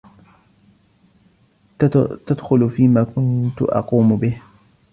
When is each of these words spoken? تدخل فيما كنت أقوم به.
تدخل 2.27 2.69
فيما 2.69 3.03
كنت 3.03 3.61
أقوم 3.61 4.15
به. 4.15 4.41